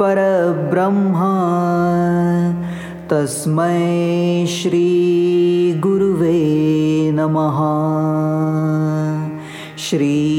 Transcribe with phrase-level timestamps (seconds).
[0.00, 1.32] परब्रह्मा
[3.10, 6.40] तस्मै श्रीगुरुवे
[7.14, 7.58] नमः।
[9.78, 10.33] श्री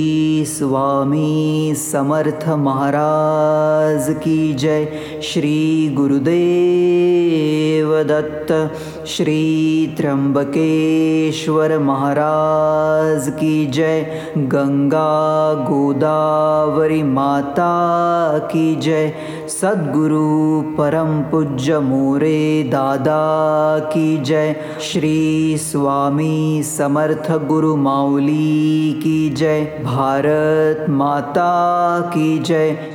[0.46, 4.88] स्वामी समर्थ महाराज की जय।
[5.24, 8.72] श्री गुरुदेव दत्त
[9.08, 19.14] श्री त्र्यंबकेश्वर महाराज की जय। गंगा गोदावरी माता की जय
[19.62, 30.86] सद्गुरु परम पूज्य मोरे दादा की जय। श्री स्वामी समर्थ गुरु माउली की जय। भारत
[30.90, 32.95] माता की जय।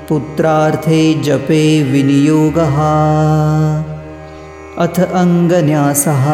[0.09, 2.77] पुत्रार्थे जपे विनियोगः
[4.86, 6.27] अथ अङ्गन्यासः।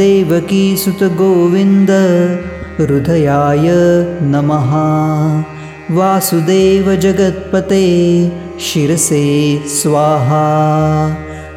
[0.00, 1.92] देवकीसुतगोविन्द
[2.80, 3.68] हृदयाय
[4.22, 4.70] नमः।
[5.96, 7.84] वासुदेवजगत्पते
[8.60, 9.24] शिरसे
[9.66, 10.44] स्वाहा।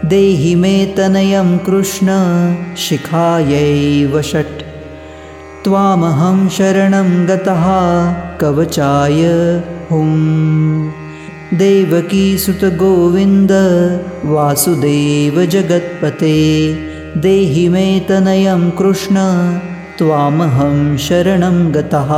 [0.05, 2.07] देहि मे तनयं कृष्ण
[2.75, 4.61] शिखायैव षट्।
[5.63, 7.65] त्वामहं शरणं गतः
[8.37, 9.21] कवचाय
[9.91, 10.13] हुं
[11.57, 13.51] देवकीसुतगोविन्द
[14.25, 15.13] वासुदेवजगत्पते
[17.17, 19.15] देहि मे तनयं कृष्ण
[20.03, 22.09] त्वामहं शरणं गतः।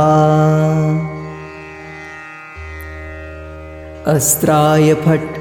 [4.12, 5.38] अस्त्राय फट्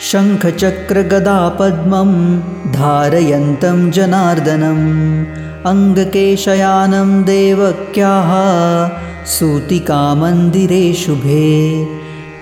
[0.00, 2.40] शङ्खचक्रगदापद्मं
[2.72, 5.26] धारयन्तं जनार्दनम्
[5.66, 8.30] अङ्गकेशयानं देवक्याः
[9.26, 11.86] सूतिकामन्दिरे शुभे।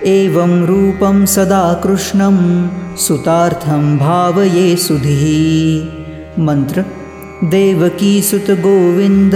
[0.05, 2.67] एवं रूपं सदा कृष्णं
[2.97, 6.85] सुतार्थं भावये सुधिः। मन्त्र
[7.43, 9.33] देवकीसुतगोविन्द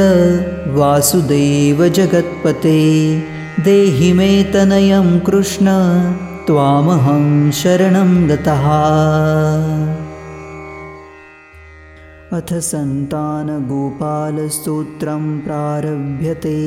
[0.67, 3.19] वासुदेवजगत्पते।
[3.59, 5.65] देहि मे तनयं कृष्ण
[6.47, 8.65] त्वामहं शरणं गतः।
[12.37, 16.59] अथ सन्तानगोपालस्तोत्रं प्रारभ्यते।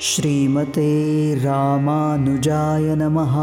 [0.00, 3.36] श्रीमते रामानुजाय नमः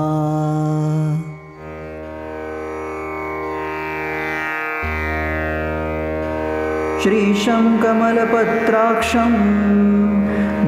[7.01, 9.33] श्रीशङ्कमलपत्राक्षं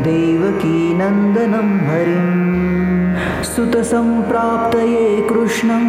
[0.08, 2.28] देवकीनन्दनं हरिं
[3.52, 5.86] सुतसम्प्राप्तये कृष्णं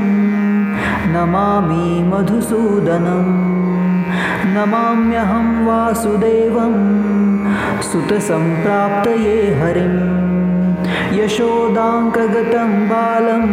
[1.15, 3.27] नमामि मधुसूदनं
[4.55, 6.75] नमाम्यहं वासुदेवं
[7.91, 9.95] सुतसम्प्राप्तये हरिं
[11.19, 13.47] यशोदाङ्कगतं बालं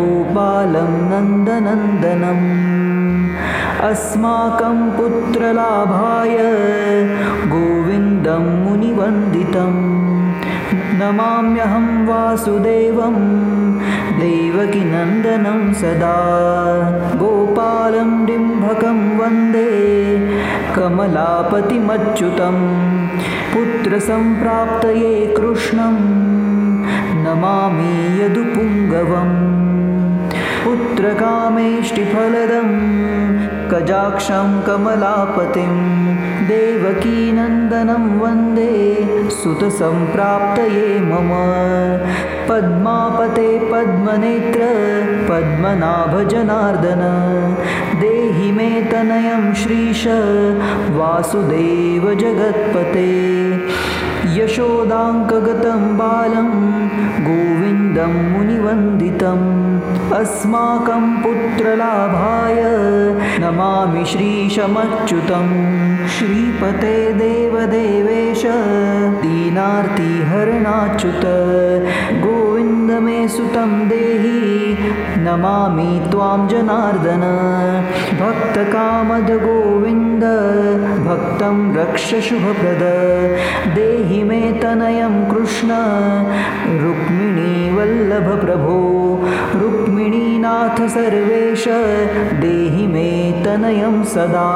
[0.00, 2.46] गोपालं नन्दनन्दनम्
[3.82, 6.38] अस्माकं पुत्रलाभाय
[7.46, 9.72] गोविन्दं मुनिवन्दितं।
[10.98, 13.14] नमाम्यहं वासुदेवं
[14.18, 16.16] देवकीनन्दनं सदा।
[17.18, 20.18] गोपालं डिम्भकं वन्दे
[20.76, 21.76] कमलापतिमच्युतं।
[23.54, 25.94] पुत्रसम्प्राप्तये कृष्णं
[27.24, 29.58] नमामि यदुपुङ्गवम्।
[30.64, 31.48] पुत्रकामेष्टिफलदं
[33.70, 35.72] कजाक्षं कमलापतिं
[36.48, 38.74] देवकीनन्दनं वन्दे
[39.38, 41.30] सुतसम्प्राप्तये मम
[42.48, 44.68] पद्मापते पद्मनेत्र
[45.30, 47.02] पद्मनाभजनार्दन
[48.00, 50.04] देहि मे तनयं श्रीश
[50.98, 53.08] वासुदेवजगत्पते
[54.38, 56.48] यशोदाङ्कगतं बालं
[57.28, 59.67] गोविन्दं मुनिवन्दितम्
[60.12, 62.62] अस्माकं पुत्रलाभाय
[63.40, 65.48] नमामि श्रीशमच्युतं
[66.08, 68.42] श्रीपते देवदेवेश
[69.22, 71.24] दीनार्तिहरणाच्युत
[72.24, 74.76] गोविन्द मे सुतं देहि
[75.24, 77.22] नमामि त्वां जनार्दन।
[78.20, 80.24] भक्तकामद गोविन्द
[81.08, 82.82] भक्तं रक्ष शुभप्रद।
[83.74, 85.70] देहि मे तनयं कृष्ण
[86.82, 88.97] रुक्मिणीवल्लभप्रभो
[90.48, 91.64] रुक्मिणीनाथ सर्वेश
[92.40, 94.48] देहि मे तनयं सदा।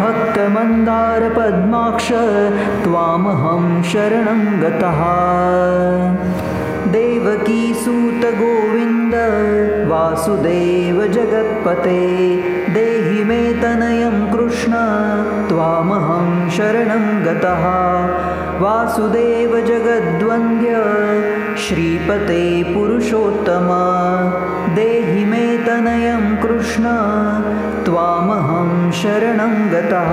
[0.00, 2.08] भक्तमन्दारपद्माक्ष
[2.84, 5.00] त्वामहं शरणं गतः।
[6.92, 9.14] देवकीसूतगोविन्द
[9.90, 12.00] वासुदेव जगत्पते
[12.74, 14.72] देहि मे तनयं कृष्ण
[15.48, 17.64] त्वामहं शरणं गतः।
[18.58, 20.72] वासुदेव जगद्वन्द्य
[21.56, 23.82] श्रीपते पुरुषोत्तमा।
[24.74, 26.82] देहि मे तनयं कृष्ण
[27.84, 30.12] त्वामहं शरणं गतः।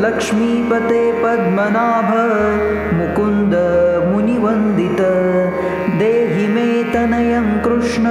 [0.00, 2.14] लक्ष्मीपते पद्मनाभ
[2.94, 3.54] मुकुन्द
[4.12, 4.96] मुनिवन्दित।
[5.98, 8.04] देहि मे तनयं कृष्ण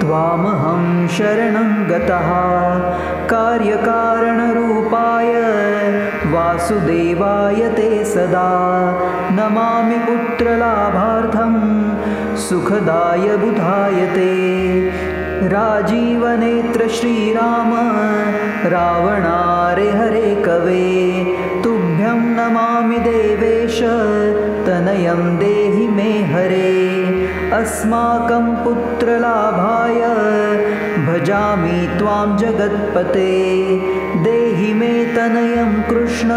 [0.00, 2.28] त्वामहं शरणं गतः।
[3.26, 5.32] कार्यकारणरूपाय
[6.32, 8.52] वासुदेवाय ते सदा।
[9.32, 11.52] नमामि पुत्रलाभार्थं
[12.36, 14.32] सुखदाय बुधाय ते
[15.50, 17.70] राजीवनेत्र श्रीराम
[18.72, 20.90] रावणारे हरे कवे
[21.64, 23.78] तुभ्यं नमामि देवेश
[24.66, 26.70] तनयं देहि मे हरे।
[27.52, 30.00] अस्माकं पुत्रलाभाय
[31.06, 33.32] भजामि त्वां जगत्पते
[34.24, 36.30] देहि मे तनयं कृष्ण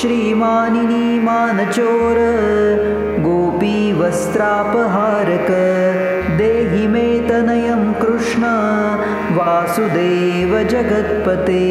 [0.00, 2.18] श्रीमानिनी मानचोर
[4.00, 5.48] गोपीवस्त्रापहारक
[6.38, 8.42] देहि मे तनयं कृष्ण।
[9.36, 11.66] वासुदेव जगत्पते।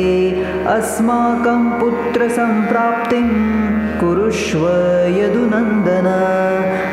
[0.67, 3.29] अस्माकं पुत्रसम्प्राप्तिं
[3.99, 4.67] कुरुष्व
[5.19, 6.09] यदुनन्दन।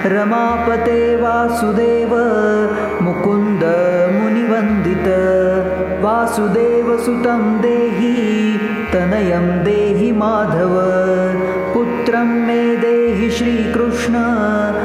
[0.08, 2.14] रमापते वासुदेव
[3.04, 3.64] मुकुन्द
[4.16, 5.08] मुनिवन्दित।
[6.04, 8.58] वासुदेवसुतं देहि
[8.92, 10.76] तनयं देहि माधव
[12.06, 14.14] पुत्रं मे देहि श्रीकृष्ण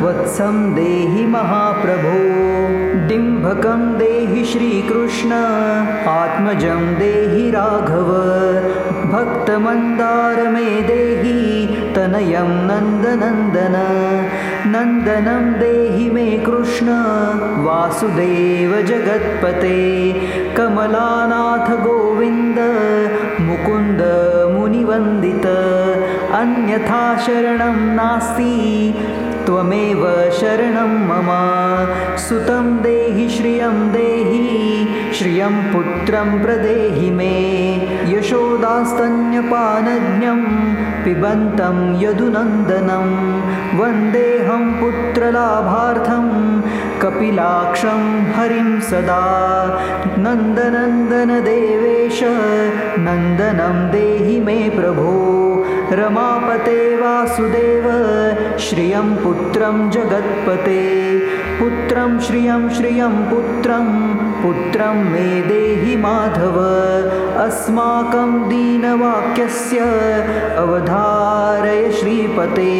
[0.01, 2.13] वत्सं देहि महाप्रभो।
[3.07, 5.31] डिम्भकं देहि श्रीकृष्ण
[6.07, 8.09] आत्मजं देहि राघव।
[9.11, 13.77] भक्तमन्दार मे देहि तनयं नन्दनन्दन।
[14.65, 16.87] नन्दनं देहि मे कृष्ण
[17.63, 20.11] वासुदेव जगत्पते।
[20.57, 22.59] कमलानाथ गोविन्द
[23.41, 24.01] मुकुन्द
[24.59, 25.45] मुनिवन्दित
[26.41, 28.93] अन्यथा शरणं नास्ति
[29.45, 30.01] त्वमेव
[30.31, 31.29] शरणं मम।
[32.17, 37.35] सुतं देहि श्रियं देहि श्रियं पुत्रं प्रदेहि मे।
[38.13, 40.41] यशोदास्तन्यपानज्ञं
[41.03, 43.07] पिबन्तं यदुनन्दनं
[43.79, 46.27] वन्देऽहं पुत्रलाभार्थं
[47.01, 49.23] कपिलाक्षं हरिं सदा।
[50.17, 52.19] नन्दनन्दनदेवेश
[52.99, 55.11] नन्दनं देहि मे प्रभो
[55.91, 57.83] रमापते वासुदेव
[58.57, 61.19] श्रियं पुत्रं जगत्पते।
[61.59, 66.59] पुत्रं श्रियं श्रियं पुत्रं पुत्रं मे देहि माधव।
[67.41, 69.79] अस्माकं दीनवाक्यस्य
[70.57, 72.79] अवधारय श्रीपते।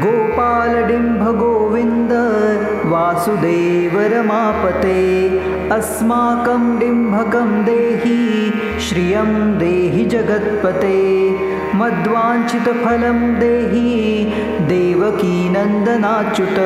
[0.00, 2.12] गोपालडिम्भगोविन्द
[2.84, 5.28] वासुदेव रमापते।
[5.68, 11.49] अस्माकं डिम्भकं देहि श्रियं देहि जगत्पते
[11.80, 14.24] मद्वाञ्छितफलं देहि
[14.60, 16.58] देवकीनन्दनाच्युत।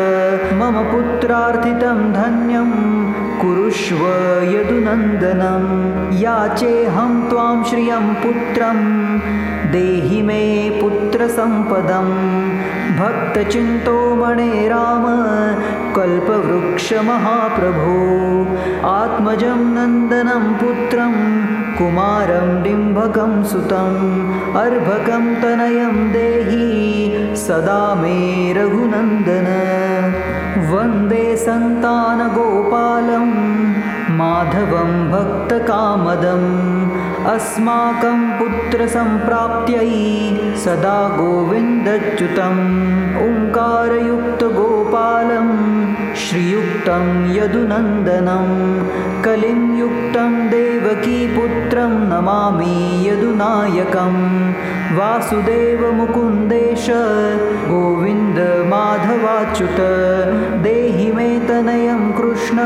[0.54, 2.71] मम पुत्रार्थितं धन्यं
[3.40, 3.97] कुरुष्व
[4.42, 5.64] यदुनन्दनं।
[6.18, 8.78] याचेऽहं त्वां श्रियं पुत्रं
[9.73, 12.09] देहि मे पुत्रसम्पदं।
[12.99, 15.04] भक्तचिन्तोमणे राम
[15.94, 16.94] कल्पवृक्षमहाप्रभो।
[18.88, 21.14] आत्मजं नन्दनं पुत्रं
[21.78, 29.49] कुमारं डिम्भकं सुतम् अर्भकं तनयं देहि सदा मे रघुनन्दन।
[30.71, 33.28] वन्दे सन्तानगोपालं
[34.19, 36.50] माधवं भक्तकामदम्
[37.35, 39.93] अस्माकं पुत्रसम्प्राप्त्यै
[40.64, 42.62] सदा गोविन्दच्युतम्।
[43.25, 45.49] ओङ्कारयुक्तगोपालं
[46.23, 47.04] श्रीयुक्तं
[47.35, 48.49] यदुनन्दनं
[49.25, 52.75] कलिं युक्तं देवकीपुत्रं नमामि
[53.09, 54.16] यदुनायकं।
[54.97, 56.87] वासुदेवमुकुन्देश
[57.71, 59.81] गोविन्दमाधवाच्युत
[60.64, 62.59] देहि मे तनयं कृष्ण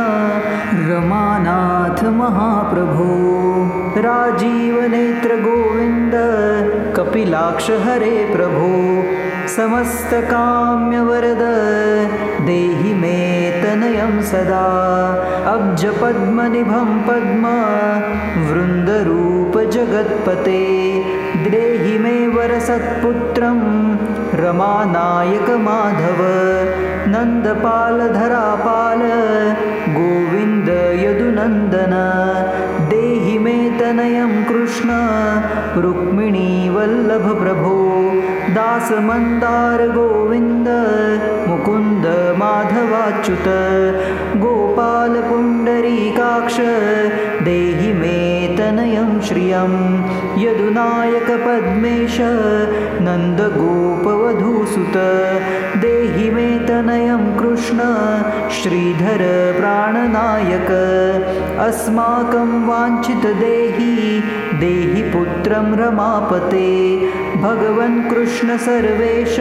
[0.88, 3.11] रमानाथ महाप्रभो।
[4.07, 6.15] राजीवनेत्रगोविन्द
[6.97, 8.73] कपिलाक्ष हरे प्रभो
[9.49, 11.43] समस्तकाम्यवरद
[12.47, 13.19] देहि मे
[13.62, 14.67] तनयं सदा।
[15.52, 17.45] अब्जपद्मनिभं पद्म
[18.50, 20.62] वृन्दरूपजगत्पते
[21.50, 23.59] देहि मे वरसत्पुत्रं
[24.38, 26.21] रमानायकमाधव।
[27.12, 29.02] नन्दपालधरापाल
[29.88, 30.69] गोविन्द
[31.05, 31.95] यदुनन्दन।
[32.90, 34.88] देहि मे तनयं कृष्ण
[35.81, 37.98] रुक्मिणीवल्लभप्रभो
[38.69, 40.67] दासमन्दार गोविन्द
[41.49, 42.07] मुकुन्द
[42.41, 43.47] माधवाच्युत
[44.43, 45.39] गोपालपुण्डरीकाक्ष
[47.47, 48.19] देहि मे
[48.59, 49.73] तनयं श्रियं
[50.43, 52.17] यदुनायकपद्मेश
[53.07, 54.97] नन्दगोपवधूसुत
[55.85, 57.79] देहि मे तनयं कृष्ण
[58.59, 59.25] श्रीधर
[59.61, 60.71] प्राणनायक
[61.69, 63.95] अस्माकं वाञ्छितदेहि
[64.61, 66.69] देहि पुत्रं रमापते
[67.42, 69.37] भगवन् कृष्ण सर्वेश।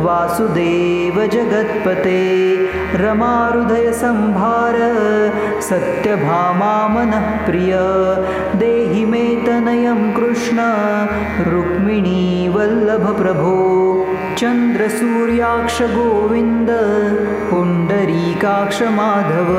[0.00, 4.74] वासुदेव जगत्पते। रमाहृदयसंभार
[5.60, 7.78] सत्यभामा मनः प्रिय।
[8.58, 10.56] देहि मे तनयं कृष्ण।
[11.50, 14.06] रुक्मिणीवल्लभप्रभो
[14.38, 16.68] चन्द्रसूर्याक्षगोविन्द
[17.50, 19.50] पुण्डरीकाक्षमाधव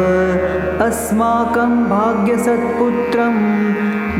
[0.85, 3.63] अस्माकं भाग्यसत्पुत्रं।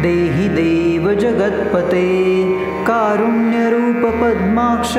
[0.01, 4.93] देहि देव जगत्पते कारुण्यरूपपद्माक्ष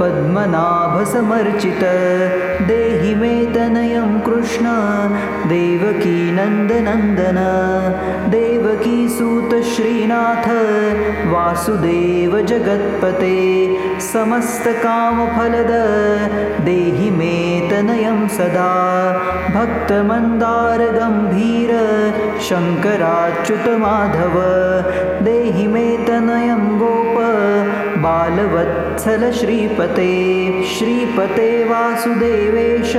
[0.00, 1.82] पद्मनाभसमर्चित
[2.68, 4.66] देहि मे तनयं कृष्ण
[5.52, 7.38] देवकीनन्दनन्दन
[8.34, 10.46] देवकीसूतश्रीनाथ
[11.32, 13.38] वासुदेव जगत्पते
[14.10, 15.72] समस्तकामफलद
[16.68, 17.34] देहि मे
[17.70, 18.70] तनयं सदा
[19.56, 21.72] भक्तमन्दारगम्भीर
[22.48, 24.36] शङ्कराच्युतमाधव
[25.24, 26.97] देहि मे तनयं गोप
[27.98, 30.12] बालवत्सल श्रीपते
[30.64, 32.92] श्रीपते वासुदेवेश,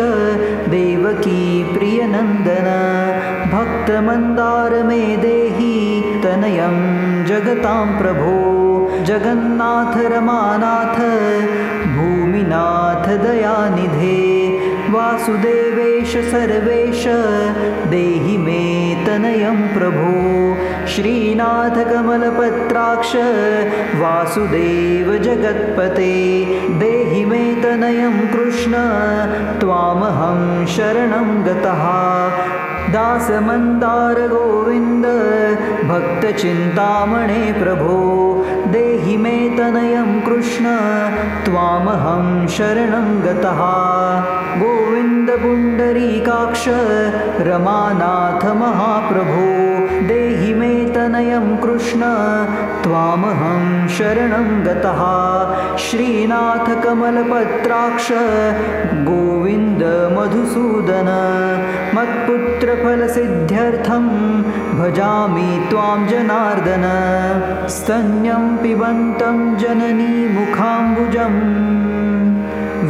[0.70, 2.68] देवकी प्रियनन्दन
[3.54, 6.78] भक्तमन्दार मे देहि तनयं
[7.26, 8.36] जगतां प्रभो,
[9.04, 11.00] जगन्नाथ रमानाथ,
[11.96, 14.29] भूमिनाथ दयानिधे।
[15.10, 17.06] वासुदेवेश सर्वेश।
[17.90, 23.16] देहि मे तनयं प्रभो। श्रीनाथकमलपत्राक्ष।
[23.96, 28.74] वासुदेव जगत्पते। देहि मे तनयं कृष्ण।
[29.60, 31.90] त्वामहं शरणं गतः
[32.94, 35.06] दासमन्दारगोविन्द
[35.90, 38.00] भक्तचिन्तामणे प्रभो
[38.68, 40.66] देहि मे तनयं कृष्ण
[41.46, 43.62] त्वामहं शरणं गतः।
[44.60, 46.66] गोविन्दपुण्डरीकाक्ष
[47.48, 49.69] रमानाथ महाप्रभो। देहि मे
[51.00, 52.02] तनयं कृष्ण
[52.84, 55.02] त्वामहं शरणं गतः।
[55.84, 58.08] श्रीनाथकमलपत्राक्ष
[59.10, 59.84] गोविन्द
[60.16, 61.10] मधुसूदन
[61.96, 64.06] मत्पुत्रफलसिद्ध्यर्थं
[64.80, 66.86] भजामि त्वां जनार्दन।
[67.78, 71.36] स्तन्यं पिबन्तं जननीमुखाम्बुजं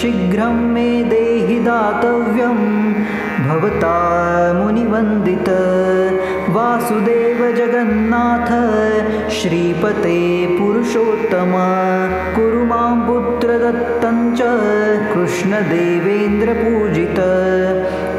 [0.00, 2.60] शीघ्रं मे देहि दातव्यं
[3.48, 3.96] भवता
[4.58, 5.48] मुनिवन्दित
[6.56, 8.50] वासुदेव जगन्नाथ
[9.38, 10.20] श्रीपते
[10.58, 11.52] पुरुषोत्तम
[12.36, 14.40] कुरु मां पुत्रदत्तं च
[15.12, 17.18] कृष्णदेवेन्द्रपूजित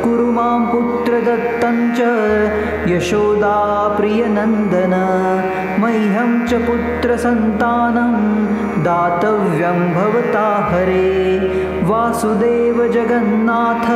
[0.04, 2.02] कुरु मां पुत्रदत्तं च
[2.94, 4.96] यशोदाप्रियनन्दन
[5.84, 8.16] मह्यं च पुत्रसन्तानं
[8.90, 11.10] दातव्यं भवता हरे
[11.90, 13.88] वासुदेव जगन्नाथ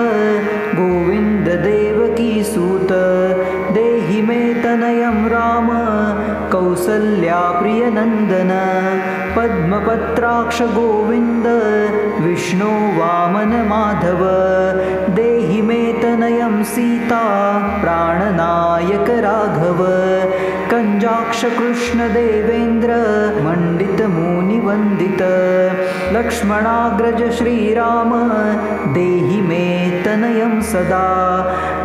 [0.79, 2.91] गोविन्ददेवकीसूत
[4.27, 5.67] मे तनयं राम
[6.51, 8.51] कौसल्याप्रियनन्दन
[9.35, 11.47] पद्मपत्राक्षगोविन्द
[12.25, 14.21] विष्णो वामनमाधव
[15.17, 17.23] देहि मे तनयं सीता
[17.81, 19.81] प्राणनायक राघव
[20.81, 22.91] कञ्जाक्षकृष्णदेवेन्द्र
[23.45, 25.21] मण्डितमुनिवन्दित
[26.15, 28.11] लक्ष्मणाग्रज श्रीराम
[28.95, 29.65] देहि मे
[30.05, 31.09] तनयं सदा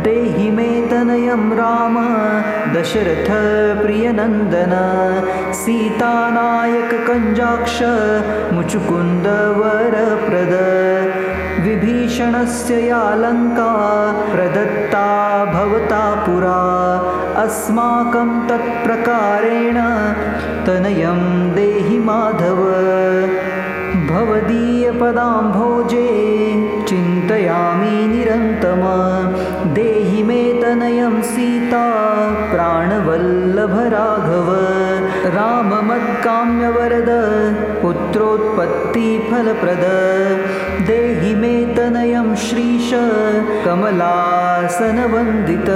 [0.06, 1.98] देहि मे तनयं राम
[2.76, 4.74] दशरथप्रियनन्दन
[5.60, 7.76] सीतानायक कञ्जाक्ष
[8.56, 10.54] मुचुकुन्दवरप्रद
[11.66, 13.72] विभीषणस्य या लङ्का
[14.34, 15.06] प्रदत्ता
[15.44, 16.60] भवता पुरा।
[17.42, 19.74] अस्माकं तत्प्रकारेण
[20.66, 22.60] तनयं देहि माधव।
[24.10, 26.08] भवदीयपदाम्भोजे
[26.88, 28.82] चिन्तयामि निरन्तम।
[29.74, 31.86] देहि मे तनयं सीता
[32.52, 33.36] प्राणवल्लभराघव
[35.26, 37.10] राममत्काम्यवरद
[37.82, 39.84] पुत्रोत्पत्तिफलप्रद।
[40.86, 42.90] देहि मे तनयं श्रीश
[43.64, 45.66] कमलासनवन्दित।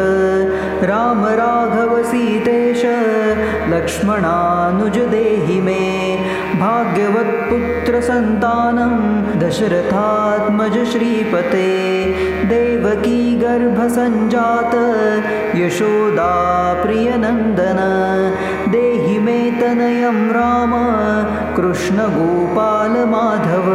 [0.85, 2.83] राम राघव सीतेश
[3.69, 6.19] लक्ष्मणानुज देहि मे।
[6.61, 11.71] भाग्यवत्पुत्रसन्तानं दशरथात्मज श्रीपते।
[12.45, 14.75] देवकी गर्भसञ्जात
[15.57, 17.79] यशोदा प्रियनन्दन।
[18.69, 19.00] देहि
[19.61, 20.73] मे तनयं राम
[21.57, 23.67] कृष्णगोपालमाधव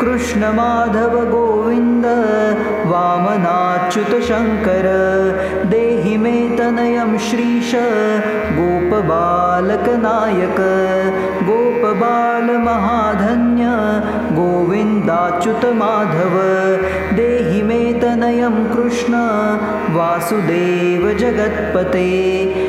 [0.00, 2.06] कृष्णमाधव गोविन्द
[2.90, 4.86] वामनाच्युतशङ्कर
[5.70, 7.72] देहि मे तनयं श्रीश
[8.58, 10.60] गोपबालकनायक
[11.94, 13.64] गोपबालमहाधन्य
[14.36, 16.34] गोविन्दाच्युतमाधव
[17.16, 19.14] देहि मे तनयं कृष्ण
[19.96, 22.08] वासुदेव जगत्पते।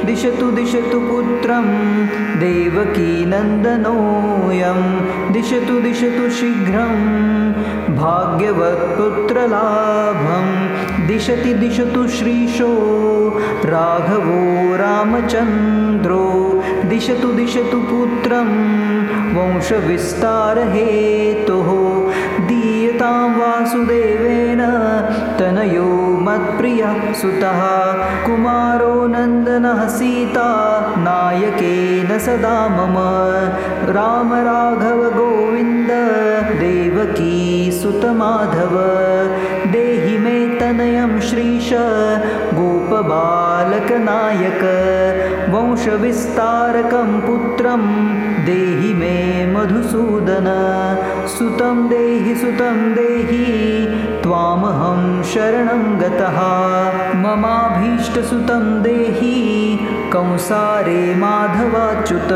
[0.05, 1.67] दिशतु दिशतु पुत्रं
[2.43, 3.11] देवकीनन्दनोऽयं
[5.33, 6.95] दिशतु दिशतु शीघ्रं
[7.97, 10.47] भाग्यवत्पुत्रलाभं।
[11.07, 12.71] दिशति दिशतु श्रीशो
[13.65, 16.23] राघवो रामचन्द्रो।
[16.89, 18.49] दिशतु दिशतु पुत्रं
[19.35, 20.59] वंशविस्तारहेतुः
[22.47, 24.61] दीयतां वासुदेवेन
[25.39, 25.87] तनयो
[26.27, 27.61] मत्प्रियः सुतः
[28.25, 30.49] कुमारो नन्दनः सीता
[31.07, 32.95] नायकेन सदा मम
[33.97, 35.91] राम राघव गोविन्द
[36.61, 37.35] देवकी
[37.81, 38.75] सुतमाधव
[39.73, 41.69] देहि मे तनयं श्रीश
[42.59, 44.63] गोपबालकनायक
[45.55, 47.81] वंशविस्तारकं पुत्रं
[48.45, 50.47] देहि मे मधुसूदन।
[51.27, 53.85] सुतं देहि सुतं देहि
[54.23, 56.37] त्वामहं शरणं गतः।
[57.17, 59.79] ममाभीष्टसुतं देहि
[60.13, 62.29] कंसारे माधवाच्युत।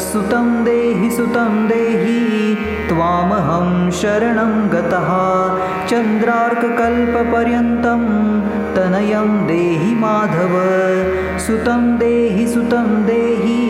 [0.00, 2.56] सुतं देहि सुतं देहि
[2.88, 5.08] त्वामहं शरणं गतः।
[5.86, 8.00] चन्द्रार्ककल्पपर्यन्तं
[8.76, 10.54] तनयं देहि माधव
[11.46, 13.60] सुतं देहि सुतं देहि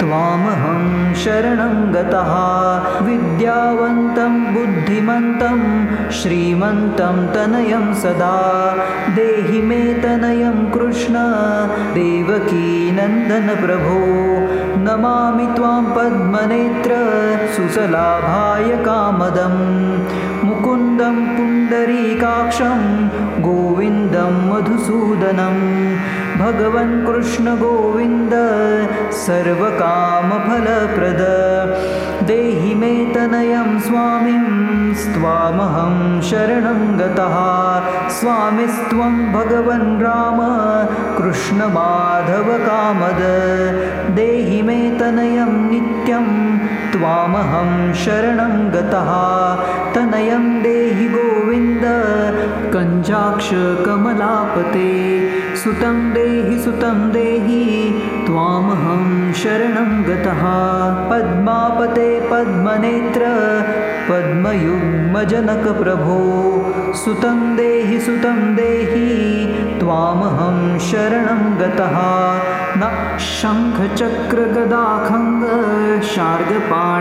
[0.00, 0.82] त्वामहं
[1.14, 2.32] शरणं गतः।
[3.06, 5.58] विद्यावन्तं बुद्धिमन्तं
[6.18, 8.36] श्रीमन्तं तनयं सदा।
[9.16, 11.14] देहि मे तनयं कृष्ण
[11.96, 13.98] देवकीनन्दनप्रभो
[14.84, 16.92] नमामि त्वां पद्मनेत्र
[17.56, 19.56] सुसलाभाय कामदं
[20.46, 22.80] मुकुन्दं पुण्डरीकाक्षं
[23.48, 25.56] गोविन्दं मधुसूदनं।
[26.38, 28.30] भगवन् कृष्णगोविन्द
[29.12, 29.88] सर्वकामफलप्रद।
[32.26, 34.57] देहि मे तनयं स्वामिं
[34.98, 37.36] स्वामहं शरणं गतः।
[38.08, 40.38] स्वामिस्त्वं भगवन् राम
[41.18, 43.20] कृष्णमाधवकामद।
[44.14, 46.26] देहि मे तनयं नित्यं
[46.92, 49.10] त्वामहं शरणं गतः।
[49.94, 51.82] तनयं देहि गोविन्द
[52.72, 53.68] कञ्जाक्षकमलापते
[55.56, 57.88] सुतं देहि सुतं देहि
[58.28, 60.42] त्वामहं शरणं गतः।
[61.10, 63.20] पद्मापते पद्मनेत्र
[64.10, 64.92] पद्मयुग्मजनकप्रभो।
[66.94, 69.46] सुतं देहि सुतं देहि
[69.80, 71.98] त्वामहं शरणं गतः।
[72.76, 74.20] न शङ्खचक्रगदाखङ्ग
[76.02, 76.96] शार्गपाणेरमापते।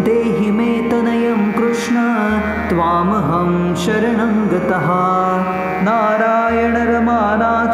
[0.00, 1.94] देहि मे तनयं कृष्ण
[2.68, 4.86] त्वामहं शरणं गतः।
[5.82, 7.65] नारायणरमानाथ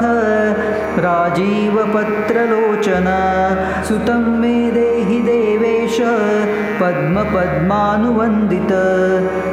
[1.22, 3.08] राजीवपत्रलोचन
[3.88, 5.96] सुतं मे देहि देवेश
[6.80, 8.72] पद्मपद्मानुवन्दित।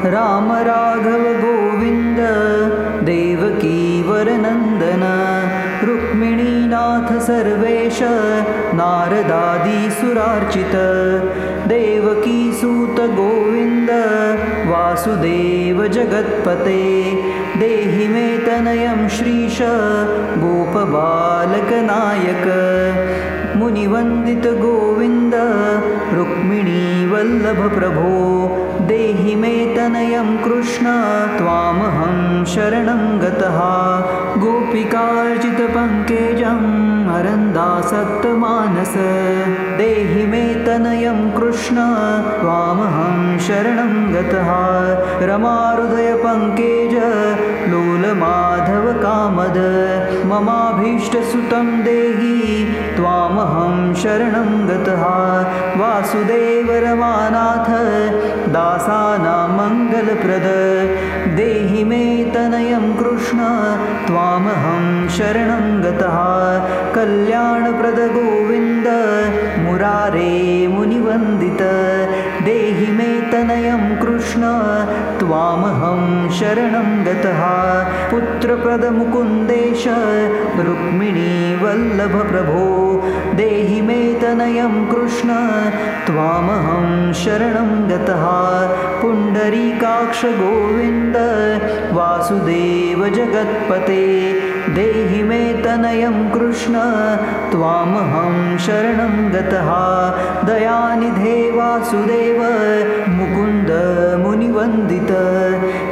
[0.06, 2.20] राम राघव गोविन्द
[3.04, 5.04] देवकीवरनन्दन।
[5.88, 8.00] रुक्मिणीनाथ सर्वेश
[8.80, 10.76] नारदादिसुरार्चित।
[14.70, 16.84] वासुदेव जगत्पते
[17.60, 19.58] देहि मे तनयं श्रीश
[20.43, 22.45] गोपबालकनायक।
[23.58, 25.36] मुनिवन्दितगोविन्द
[26.17, 28.12] रुक्मिणीवल्लभप्रभो
[28.88, 30.86] देहि मे तनयं कृष्ण
[31.38, 33.60] त्वामहं शरणं गतः।
[34.43, 36.69] गोपिकार्जितपङ्केजम्
[37.17, 38.95] अरन्दासक्तमानस
[39.80, 41.76] देहि मे तनयं कृष्ण।
[42.39, 44.50] त्वामहं शरणं गतः।
[45.28, 46.94] रमाहृदयपङ्केज
[47.70, 49.58] लोलमाधवकामद।
[50.26, 55.04] ममाभीष्टसुतं देहि त्वामहं शरणं गतः।
[55.82, 56.39] वासुदेवरमानाथ
[58.50, 60.48] दासानां मङ्गलप्रद।
[61.36, 63.38] देहि मे तनयं कृष्ण।
[64.08, 66.20] त्वामहं शरणं गतः।
[66.94, 68.38] कल्याणप्रदगोविन्द
[73.39, 74.41] तनयं कृष्ण
[75.19, 77.41] त्वामहं शरणं गतः।
[78.12, 79.84] पुत्रप्रदमुकुन्देश
[80.65, 82.65] रुक्मिणीवल्लभप्रभो
[83.36, 85.30] देहि मे तनयं कृष्ण
[86.08, 88.25] त्वामहं शरणं गतः।
[89.02, 91.17] पुण्डरीकाक्षगोविन्द
[91.93, 94.06] वासुदेव जगत्पते
[94.67, 96.74] देहि मे तनयं कृष्ण
[97.52, 99.69] त्वामहं शरणं गतः।
[100.48, 102.43] दयानिधे वासुदेव
[103.10, 103.69] मुकुन्द
[104.26, 105.12] मुनिवन्दित।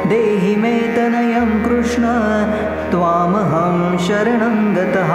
[0.08, 2.02] देहि मे तनयं कृष्ण
[2.90, 5.12] त्वामहं शरणं गतः।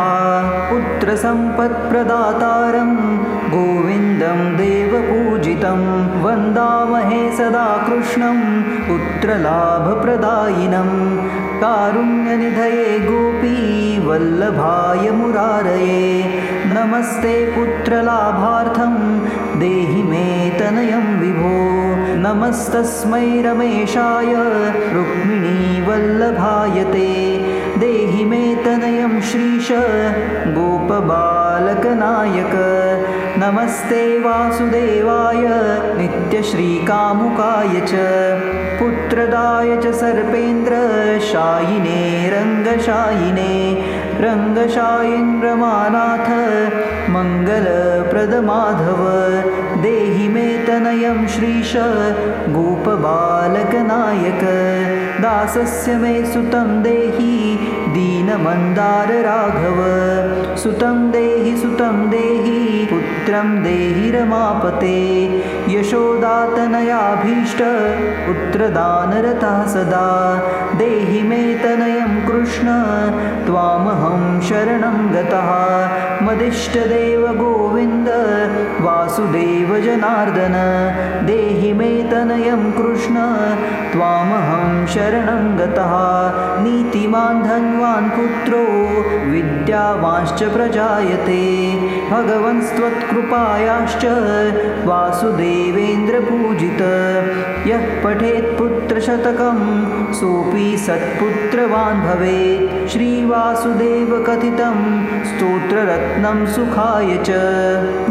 [0.70, 10.90] पुत्रसम्पत्प्रदातारं गोविन्दं देवपूजितं। वन्दामहे सदा कृष्णं पुत्रलाभप्रदायिनं
[11.54, 13.58] कारुण्यनिधये गोपी
[14.08, 16.24] वल्लभाय मुरारये।
[16.66, 18.94] नमस्ते पुत्रलाभार्थं
[19.60, 21.74] देहि मे तनयं विभो।
[22.18, 24.34] नमस्तस्मै रमेशाय
[24.94, 27.38] रुक्मिणीवल्लभाय ते।
[27.78, 29.68] देहि मे तनयं श्रीश
[30.58, 31.24] गोपबालकनायक
[33.44, 35.46] नमस्ते वासुदेवाय
[35.98, 37.92] नित्यश्रीकामुकाय च
[38.80, 41.98] पुत्रदाय च सर्पेन्द्रशायिने
[42.34, 43.56] रङ्गशायिने
[44.26, 46.30] रङ्गशायीन्द्रमानाथ
[47.16, 49.02] मङ्गलप्रदमाधव
[49.86, 51.74] देहि मे तनयं श्रीश
[52.56, 54.44] गोपबालकनायक
[55.26, 57.34] दासस्य मे सुतं देहि
[57.94, 59.80] दीनमन्दारराघव।
[60.58, 65.26] सुतं देहि सुतं देहि पुत्रं देहि रमापते।
[65.70, 67.58] यशोदातनयाभीष्ट
[68.28, 70.38] पुत्रदानरतः सदा।
[70.78, 72.66] देहि मे तनयं कृष्ण
[73.46, 75.50] त्वामहं शरणं गतः।
[76.26, 78.08] मदिष्टदेव गोविन्द
[78.82, 80.56] वासुदेव जनार्दन।
[81.26, 83.16] देहि मे तनयं कृष्ण
[83.92, 85.94] त्वामहं शरणं गतः।
[86.64, 87.44] नीतिमान्
[87.84, 88.66] धन्वान् पुत्रो
[89.32, 91.40] विद्यावांश्च प्रजायते।
[92.10, 94.06] भगवन्स्त्वत्कृपायाश्च
[94.86, 96.82] वासुदेवेन्द्रपूजित।
[97.68, 107.30] यः पठेत् पुत्रशतकं सोऽपि सत्पुत्रवान् भवेत्। श्रीवासुदेवकथितं स्तोत्ररत्नं सुखाय च।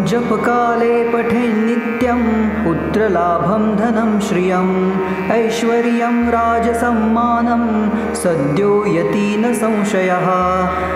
[0.07, 2.21] जपकाले पठेन्नित्यं
[2.65, 10.29] पुत्रलाभं धनं श्रियम्। ऐश्वर्यं राजसम्मानं सद्यो यति न संशयः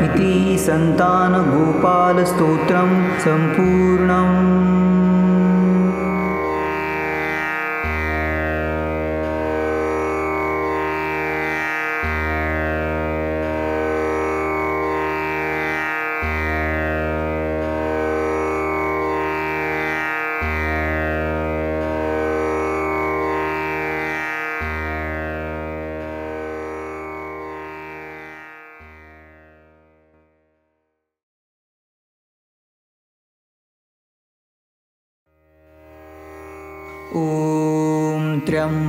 [0.05, 0.31] इति
[0.67, 2.89] सन्तानगोपालस्तोत्रं
[3.25, 4.76] सम्पूर्णम्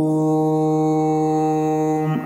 [0.00, 0.04] ॐ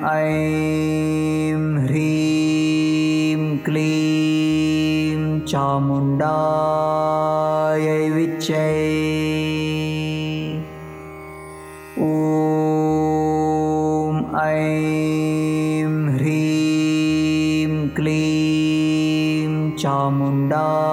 [0.05, 8.93] ऐं ह्रीं क्लीं चामुण्डायै विच्चै।
[11.99, 12.11] ॐ
[14.43, 20.92] ऐं ह्रीं क्लीं चामुण्डा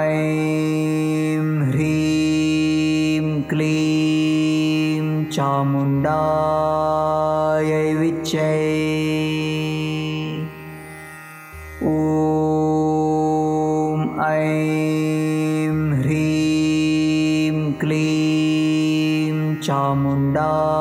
[0.02, 6.12] ऐं ह्रीं क्लीं चामुण्डायै
[8.00, 8.58] विच्चै
[11.84, 11.94] ॐ
[14.28, 19.38] ऐं ह्रीं क्लीं
[19.68, 20.81] चामुण्डा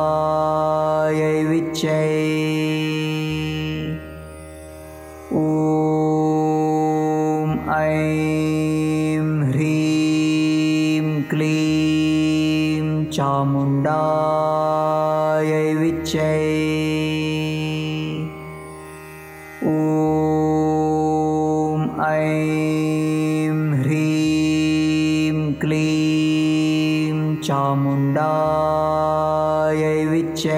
[30.47, 30.51] ॐ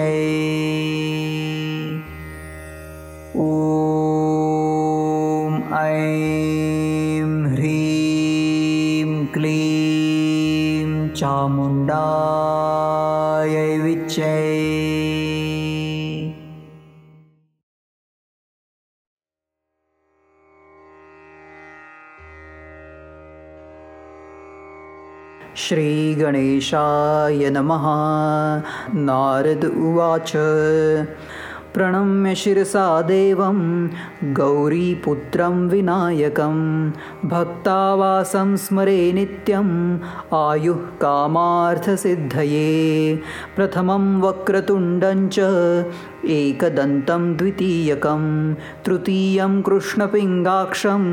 [5.73, 14.73] ऐं ह्रीं क्लीं चामुण्डायै विच्यै
[26.23, 27.83] श्रीगणेशाय नमः।
[28.95, 30.33] नारद उवाच।
[31.75, 33.89] प्रणम्य शिरसा देवं
[34.25, 36.91] गौरीपुत्रं विनायकं
[37.25, 39.99] भक्तावासं स्मरे नित्यम्
[40.35, 41.51] आयुः कामार्थसिद्धये।
[43.57, 45.41] प्रथमं वक्रतुण्डं च
[46.31, 48.25] एकदन्तं द्वितीयकं
[48.87, 51.05] तृतीयं कृष्णपिङ्गाक्षं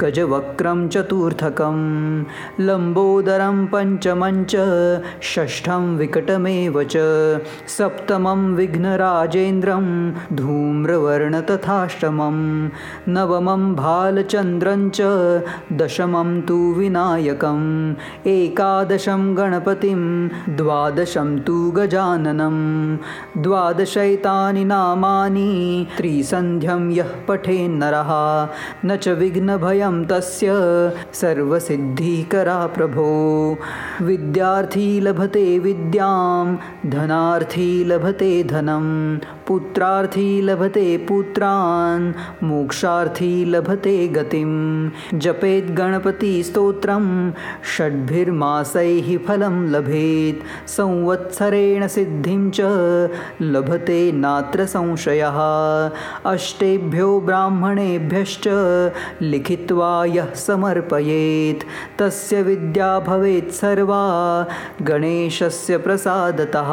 [0.00, 1.78] गजवक्त्रं चतुर्थकं
[2.66, 4.64] लम्बोदरं पञ्चमं च
[5.32, 7.04] षष्ठं विकटमेव च
[7.76, 9.86] सप्तमं विघ्नराजेन्द्रं
[10.40, 12.40] धूम्रवर्ण तथाष्टमं
[13.14, 15.00] नवमं भालचन्द्रं च
[15.82, 17.68] दशमं तु विनायकम्
[18.34, 20.02] एकादशं गणपतिं
[20.56, 22.58] द्वादशं तु गजाननं
[24.48, 28.10] नामानि त्रिसन्ध्यं यः पठेन्नरः
[28.84, 30.48] न च विघ्नभयं तस्य
[31.12, 33.10] सर्वसिद्धिकरा प्रभो।
[34.02, 36.56] विद्यार्थी लभते विद्यां
[36.90, 38.86] धनार्थी लभते धनं
[39.50, 42.12] पुत्रार्थी लभते पुत्रान्
[42.44, 44.50] मोक्षार्थी लभते गतिं
[45.18, 47.32] जपेत् गणपतिस्तोत्रं
[47.76, 52.60] षड्भिर्मासैः फलं लभेत्। संवत्सरेण सिद्धिं च
[53.42, 55.38] लभते नात्र संशयः।
[56.30, 58.48] अष्टेभ्यो ब्राह्मणेभ्यश्च
[59.22, 61.66] लिखित्वा यः समर्पयेत्।
[61.98, 64.04] तस्य विद्या भवेत् सर्वा
[64.82, 66.70] गणेशस्य प्रसादतः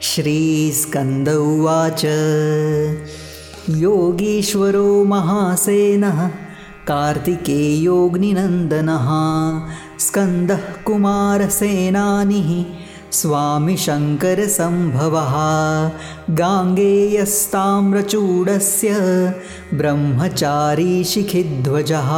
[0.02, 2.06] श्रीस्कन्द उवाच।
[3.70, 6.30] योगीश्वरो महासेनः
[6.90, 9.08] कार्तिकेयोऽग्निनन्दनः
[10.06, 12.50] स्कन्दः कुमारसेनानिः
[13.20, 15.34] स्वामिशङ्करसम्भवः
[16.40, 18.90] गाङ्गेयस्ताम्रचूडस्य
[19.80, 22.10] ब्रह्मचारी शिखिध्वजः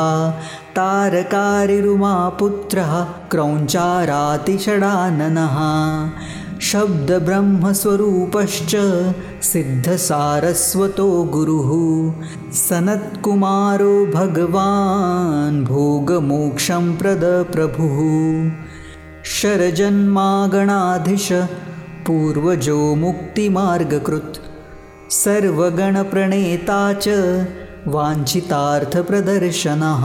[0.78, 2.94] तारकारिरुमापुत्रः
[3.34, 5.58] क्रौञ्चारातिषडाननः
[6.68, 8.72] शब्दब्रह्मस्वरूपश्च
[9.44, 11.70] सिद्धसारस्वतो गुरुः।
[12.62, 18.00] सनत्कुमारो भगवान् भोगमोक्षं प्रदप्रभुः
[19.36, 21.28] शरजन्मागणाधीश
[22.08, 24.40] पूर्वजो मुक्तिमार्गकृत्।
[25.14, 27.06] सर्वगणप्रणेता च
[27.96, 30.04] वाञ्छितार्थप्रदर्शनः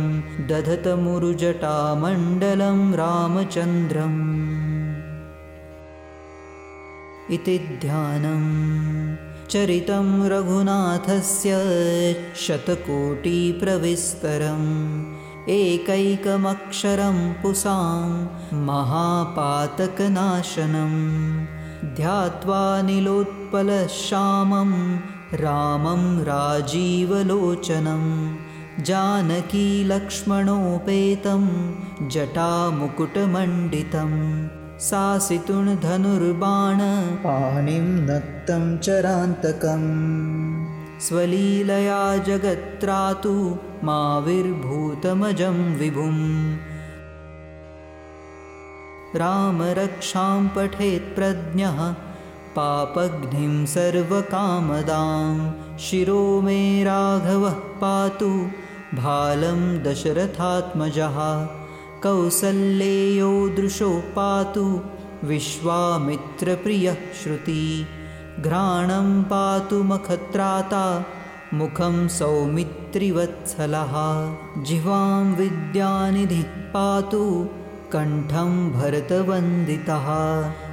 [0.50, 4.20] दधतमुरुजटामण्डलं रामचन्द्रम्
[7.32, 9.16] इति ध्यानं।
[9.50, 11.52] चरितं रघुनाथस्य
[12.36, 15.04] शतकोटिप्रविस्तरम्।
[15.50, 21.46] एकैकमक्षरं पुसां महापातकनाशनं।
[21.96, 25.00] ध्यात्वा निलोत्पलश्यामं
[25.34, 28.36] रामं राजीवलोचनं।
[28.84, 31.46] जानकीलक्ष्मणोपेतं
[34.80, 46.58] जटामुकुटमण्डितं सासितुणधनुर्बाणपाणिं नक्तं चरान्तकम् स्वलीलया जगत्रातु माविर्भूतमजं विभुम्।
[49.16, 51.96] रामरक्षां पठेत्प्रज्ञः
[52.56, 58.48] पापघ्निं सर्वकामदां। शिरो मे राघवः पातु
[58.94, 61.59] भालं दशरथात्मजः
[62.04, 64.82] कौसल्येयो दृशो पातु
[65.24, 67.88] विश्वामित्रप्रियः श्रुति।
[68.40, 71.06] घ्राणं पातु मखत्राता
[71.54, 73.94] मुखं सौमित्रिवत्सलः।
[74.64, 77.50] जिह्वां विद्यानिधिः पातु
[77.92, 80.08] कण्ठं भरतवन्दितः।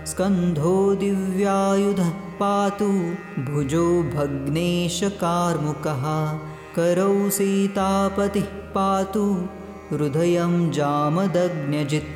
[0.05, 2.89] स्कन्धो दिव्यायुधः पातु
[3.51, 5.13] भुजो भग्नेशकार्मुकः।
[6.77, 9.47] करौ सीतापतिः पातु
[9.91, 12.15] हृदयं जामदग्न्यजित्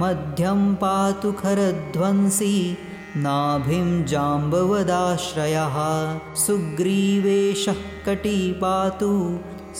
[0.00, 2.54] मध्यं पातु खरध्वंसी
[3.24, 5.76] नाभिं जाम्बवदाश्रयः
[6.44, 9.10] सुग्रीवेशः कटी पातु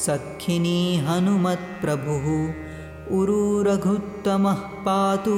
[0.05, 2.27] सखिनी हनुमत्प्रभुः
[3.19, 5.37] उरुरघुत्तमः पातु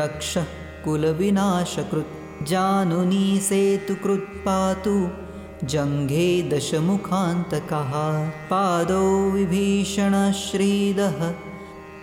[0.00, 0.50] रक्षः
[0.84, 2.16] कुलविनाशकृत्
[2.50, 4.96] जानुनी सेतुकृत् पातु
[5.72, 7.92] जङ्घे दशमुखान्तकः
[8.50, 11.18] पादौ विभीषणश्रीदः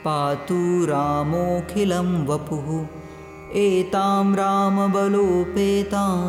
[0.05, 0.59] पातु
[0.89, 2.67] रामोऽखिलं वपुः।
[3.61, 6.19] एतां रामबलोपेतां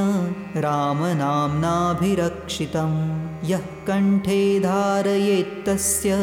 [0.62, 6.16] रामनाम्नाभिरक्षितं यः कण्ठे धारयेत्तस्य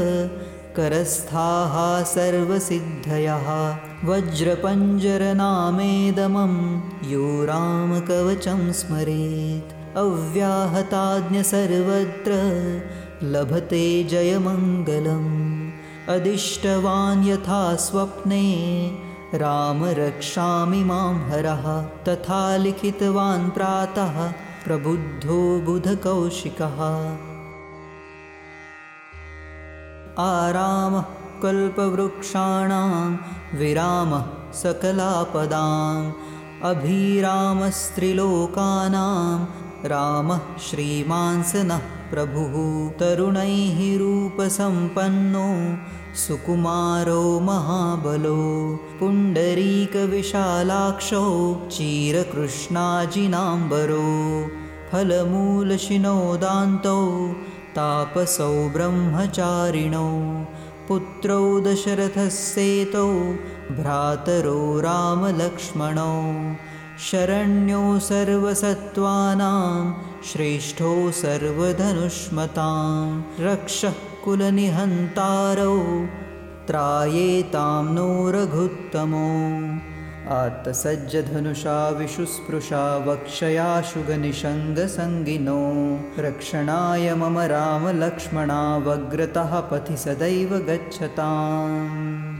[0.76, 12.32] करस्थाः सर्वसिद्धयः। वज्रपञ्जरनामेदमं यो रामकवचं स्मरेत्। अव्याहताज्ञ सर्वत्र
[13.22, 15.70] लभते जयमङ्गलम्।
[16.08, 18.90] अदिष्टवान् यथा स्वप्ने
[19.34, 24.32] राम रक्षामि मां हरः। तथा लिखितवान् प्रातः
[24.64, 27.29] प्रबुद्धो बुधकौशिकः
[30.18, 31.04] आरामः
[31.42, 33.10] कल्पवृक्षाणां
[33.58, 34.24] विरामः
[34.62, 36.12] सकलापदाम्
[36.70, 37.78] अभिरामस्त्रिलोकानां
[39.92, 42.54] रामः श्रीमांसनः प्रभुः
[43.00, 45.46] तरुणैः रूपसम्पन्नो
[46.22, 48.40] सुकुमारो महाबलो
[49.00, 49.94] पुण्डरीकविशालाक्षो
[51.76, 52.50] चीरकृष्णाजिनाम्बरो
[54.92, 55.36] फलमूलशिनोदान्तौ
[57.76, 60.44] तापसौ ब्रह्मचारिणौ
[60.88, 63.34] पुत्रौ दशरथस्येतौ
[63.76, 66.54] भ्रातरो रामलक्ष्मणौ।
[67.10, 69.92] शरण्यो सर्वसत्त्वानां
[70.32, 73.92] श्रेष्ठो सर्वधनुष्मतां। रक्षः
[74.24, 75.78] कुलनिहन्तारौ
[76.66, 79.28] त्रायेतां नो रघुत्तमो
[80.32, 85.62] आत्तसज्जधनुषा विशुस्पृशा वक्षयाशुगनिषङ्गसङ्गिनो
[86.18, 92.36] रक्षणाय मम रामलक्ष्मणावग्रतः पथि सदैव गच्छताम्।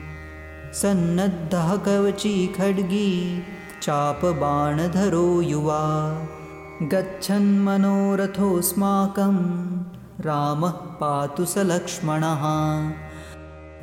[0.75, 3.43] सन्नद्धः कवची खड्गी
[3.83, 5.83] चापबाणधरो युवा।
[6.83, 9.37] गच्छन्मनोरथोऽस्माकं
[10.25, 12.43] रामः पातु स लक्ष्मणः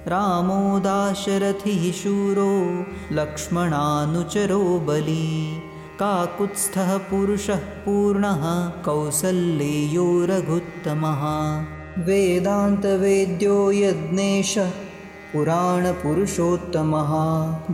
[0.08, 5.58] रामो दाशरथिः शूरो लक्ष्मणानुचरो बली।
[5.99, 11.24] काकुत्स्थः पुरुषः पूर्णः कौसल्येयो रघुत्तमः।
[12.05, 14.70] वेदान्तवेद्यो यज्ञेशः
[15.34, 17.12] पुराणपुरुषोत्तमः।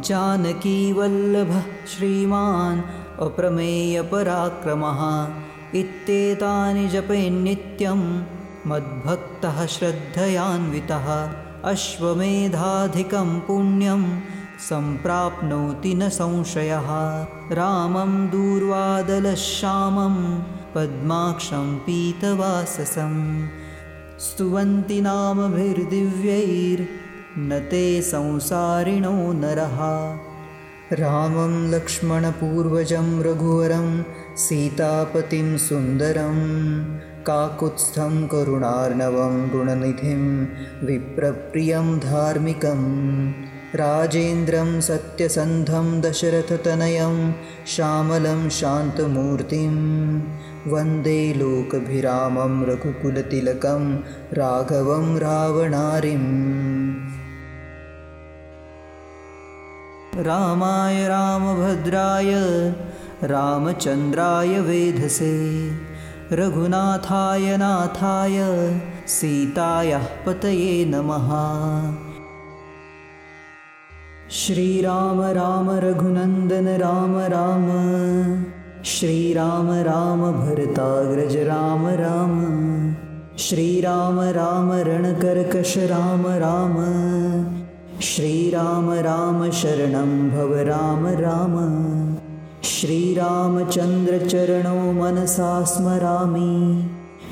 [0.02, 2.82] जानकीवल्लभः श्रीमान्
[3.22, 5.02] अप्रमेयपराक्रमः।
[5.80, 8.22] इत्येतानि जपेन्नित्यं
[8.68, 14.20] मद्भक्तः श्रद्धयान्वितः अश्वमेधाधिकं पुण्यं
[14.70, 20.44] सम्प्राप्नोति न संशयः। रामं दूर्वादलश्यामं
[20.76, 23.46] पद्माक्षं पीतवाससं।
[24.20, 26.86] स्तुवन्ति नामभिर्दिव्यैर्
[27.40, 30.18] न ते संसारिणो नरः।
[30.94, 34.04] रामं लक्ष्मणपूर्वजं रघुवरं
[34.38, 36.40] सीतापतिं सुन्दरं
[37.28, 40.46] काकुत्स्थं करुणार्णवं गुणनिधिं
[40.88, 42.82] विप्रप्रियं धार्मिकं।
[43.76, 47.32] राजेन्द्रं सत्यसन्धं दशरथतनयं
[47.68, 49.74] श्यामलं शान्तमूर्तिं।
[50.72, 53.96] वन्दे लोकभिरामं रघुकुलतिलकं
[54.34, 56.54] राघवं रावणारिम्।
[60.18, 62.34] रामाय रामभद्राय
[63.24, 65.70] रामचन्द्राय वेधसे
[66.34, 68.38] रघुनाथाय नाथाय
[69.08, 71.30] सीतायाः पतये नमः।
[74.32, 77.68] श्रीराम राम रघुनन्दन राम राम।
[78.84, 82.34] श्रीराम राम भरताग्रज राम राम।
[83.38, 86.76] श्रीराम राम रणकर्कश राम राम।
[88.02, 91.56] श्रीराम राम शरणं भव राम राम
[92.64, 96.84] श्रीरामचन्द्रचरणो मनसा स्मरामि।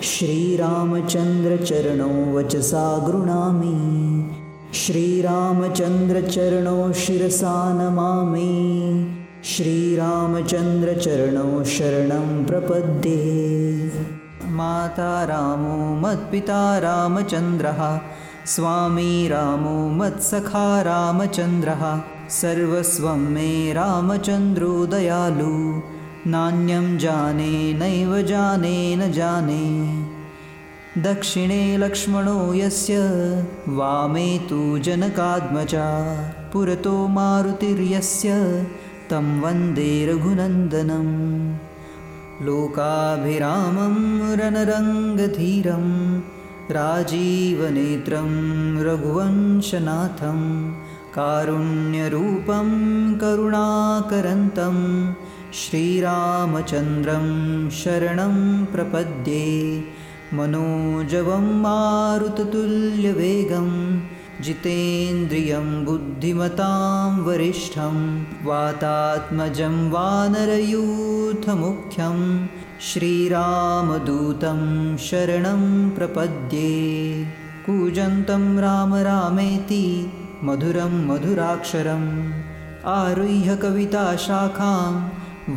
[0.03, 4.29] श्रीरामचन्द्रचरणो वचसा गृणामि।
[4.73, 9.11] श्रीरामचन्द्रचरणो शिरसा नमामि।
[9.43, 13.91] श्रीरामचन्द्रचरणो शरणं प्रपद्ये।
[14.45, 17.99] माता रामो मत्पिता रामचन्द्रः
[18.45, 21.99] स्वामी रामो मत्सखा रामचन्द्रः
[22.39, 25.55] सर्वस्वं मे रामचन्द्रो दयालु
[26.33, 29.65] नान्यं जाने नैव जाने न जाने।
[31.07, 32.97] दक्षिणे लक्ष्मणो यस्य
[33.77, 35.87] वामे तु जनकात्मजा
[36.53, 38.29] पुरतो मारुतिर्यस्य
[39.09, 41.13] तं वन्दे रघुनन्दनम्
[42.45, 43.97] लोकाभिरामं
[44.41, 45.91] रणरङ्गधीरम्
[46.77, 48.31] राजीवनेत्रं
[48.87, 50.39] रघुवंशनाथं
[51.15, 52.69] कारुण्यरूपं
[53.21, 54.77] करुणाकरन्तं
[55.61, 57.25] श्रीरामचन्द्रं
[57.79, 58.37] शरणं
[58.73, 59.47] प्रपद्ये
[60.37, 62.47] मनोजवं मारुततुल्यवेगं
[64.45, 67.97] जितेन्द्रियं बुद्धिमतां वरिष्ठं
[68.45, 70.87] वातात्मजं वानरयूथमुख्यं
[72.91, 74.61] श्रीरामदूतं
[75.09, 75.63] शरणं
[75.97, 76.71] प्रपद्ये
[77.65, 79.85] कूजन्तं राम रामेति
[80.45, 82.07] मधुरं मधुराक्षरम्
[82.93, 84.93] आरुह्य कविताशाखां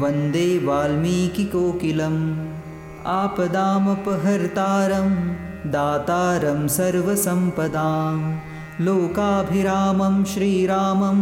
[0.00, 2.18] वन्दे वाल्मीकिकोकिलम्
[3.14, 5.08] आपदामपहर्तारं
[5.74, 8.18] दातारं सर्वसम्पदां
[8.86, 11.20] लोकाभिरामं श्रीरामं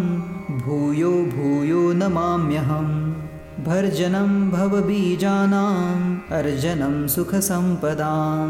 [0.65, 2.95] भूयो भूयो नमाम्यहम्
[3.69, 6.07] भर्जनं भवबीजानाम्
[6.39, 8.49] अर्जनं सुखसम्पदां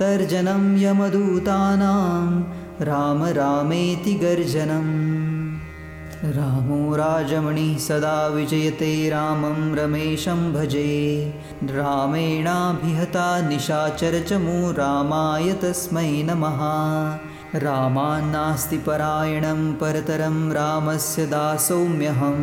[0.00, 2.26] तर्जनं यमदूतानां
[2.80, 5.12] राम रामेति गर्जनम्।
[6.32, 16.58] रामो राजमणिः सदा विजयते रामं रमेशं भजे। रामेणाभिहता निशाचरचमु रामाय तस्मै नमः।
[17.60, 22.38] रामान्नास्ति परायणं परतरं रामस्य दासौम्यहं।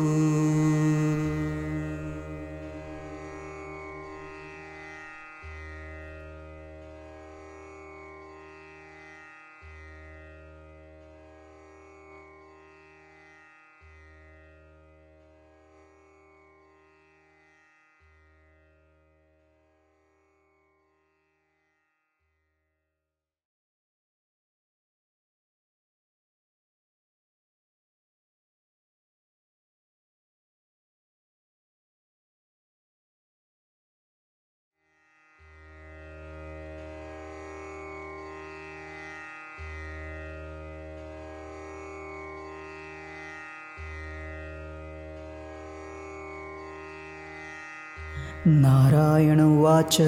[48.47, 49.99] नारायण उवाच।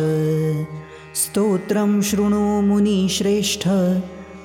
[1.14, 3.68] स्तोत्रं शृणु मुनिश्रेष्ठ।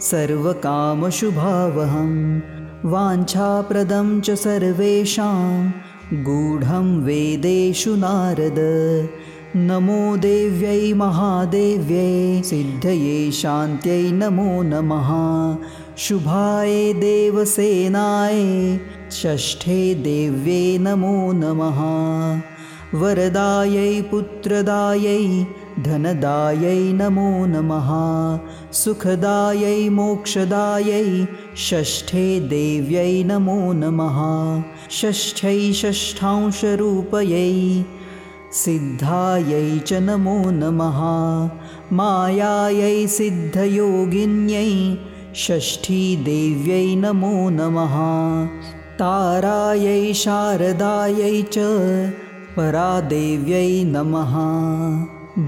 [0.01, 2.41] सर्वकामशुभावहं।
[2.85, 5.71] वाञ्छाप्रदं च सर्वेषां।
[6.13, 9.09] गूढं वेदेषु नारद।
[9.55, 15.09] नमो देव्यै महादेव्यै। सिद्धये शान्त्यै नमो नमः।
[15.97, 18.79] शुभाय देवसेनाय।
[19.11, 21.81] षष्ठे देव्ये नमो नमः
[22.93, 25.45] वरदायै पुत्रदायै
[25.83, 27.89] धनदायै नमो नमः।
[28.71, 31.25] सुखदायै मोक्षदायै
[31.55, 34.17] षष्ठे देव्यै नमो नमः।
[34.89, 37.55] षष्ठै षष्ठांशरूपयै
[38.53, 40.99] सिद्धायै च नमो नमः।
[41.91, 44.73] मायायै सिद्धयोगिन्यै
[45.35, 47.95] षष्ठी देव्यै नमो नमः।
[48.99, 51.57] तारायै शारदायै च
[52.55, 54.33] परादेव्यै नमः।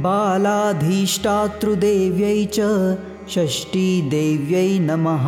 [0.04, 2.60] बालाधीष्टातृदेव्यै च
[3.34, 5.26] षष्ठीदेव्यै नमः।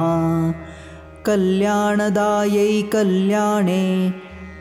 [1.26, 3.86] कल्याणदायै कल्याणे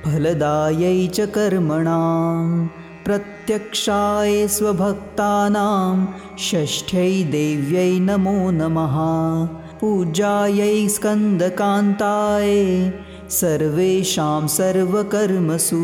[0.04, 2.44] फलदायै च कर्मणां
[3.06, 5.94] प्रत्यक्षाय स्वभक्तानां
[6.48, 8.96] षष्ठ्यै देव्यै नमो नमः।
[9.80, 12.52] पूजायै स्कन्दकान्ताय
[13.38, 15.82] सर्वेषां सर्वकर्मसु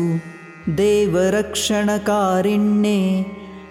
[0.69, 3.25] देवरक्षणकारिण्ये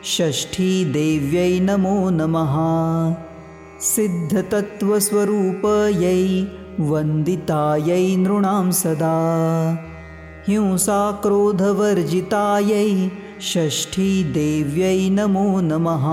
[0.05, 2.57] षष्ठीदेव्यै नमो नमः।
[3.81, 6.45] सिद्धतत्त्वस्वरूपयै
[6.81, 9.19] वन्दितायै नृणां सदा।
[10.49, 13.09] हिंसाक्रोधवर्जितायै
[13.41, 16.07] षष्ठीदेव्यै नमो नमः।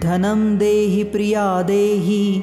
[0.00, 2.42] धनं देहि प्रिया देहि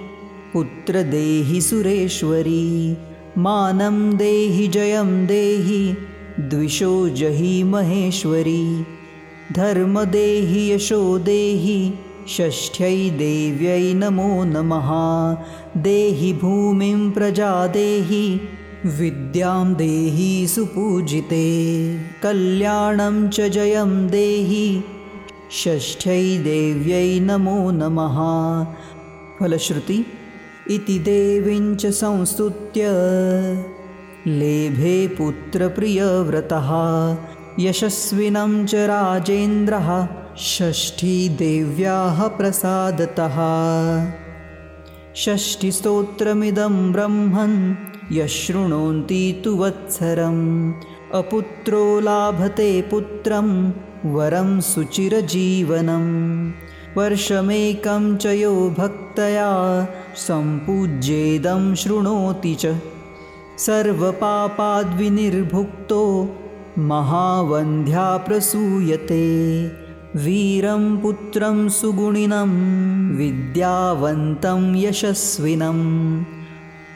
[0.53, 2.97] पुत्रदेहि सुरेश्वरी
[3.37, 5.95] मानं देहि जयं देहि
[6.39, 8.85] द्विषो जहि महेश्वरी।
[9.51, 11.93] धर्मदेहि यशो देहि
[12.29, 14.89] षष्ठ्यै देव्यै नमो नमः।
[15.81, 18.41] देहि भूमिं प्रजा देहि
[18.85, 21.45] विद्यां देहि सुपूजिते।
[22.23, 24.81] कल्याणं च जयं देहि
[25.51, 28.17] षष्ठ्यै देव्यै नमो नमः।
[29.39, 30.05] फलश्रुति
[30.71, 32.81] इति देवीञ्च संस्तुत्य।
[34.27, 36.69] लेभे पुत्रप्रियव्रतः।
[37.59, 40.07] यशस्विनं च राजेन्द्रः।
[40.37, 43.37] षष्ठीदेव्याः प्रसादतः।
[45.15, 47.75] षष्ठिस्तोत्रमिदं ब्रह्मन्।
[48.11, 50.73] यशृणोन्ति तु वत्सरम्।
[51.13, 53.71] अपुत्रो लाभते पुत्रं
[54.05, 56.51] वरं सुचिरजीवनम्
[56.97, 62.75] वर्षमेकं च यो भक्तया सम्पूज्येदं शृणोति च।
[63.57, 66.35] सर्वपापाद्विनिर्भुक्तो
[66.77, 69.71] महावन्ध्या प्रसूयते।
[70.15, 75.79] वीरं पुत्रं सुगुणिनं विद्यावन्तं यशस्विनं।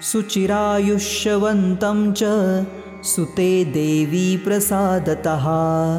[0.02, 2.24] सुचिरायुष्यवन्तं च
[3.04, 5.46] सुते देवी प्रसादतः।